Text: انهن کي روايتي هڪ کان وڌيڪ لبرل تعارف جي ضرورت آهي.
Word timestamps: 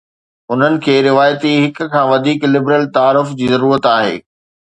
انهن 0.53 0.77
کي 0.85 0.95
روايتي 1.07 1.51
هڪ 1.65 1.77
کان 1.91 2.05
وڌيڪ 2.13 2.39
لبرل 2.53 2.83
تعارف 2.95 3.29
جي 3.41 3.53
ضرورت 3.53 3.89
آهي. 3.95 4.17